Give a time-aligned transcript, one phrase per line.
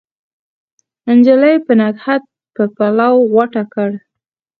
[1.17, 2.23] نجلۍ نګهت
[2.55, 3.89] په پلو غوټه کړ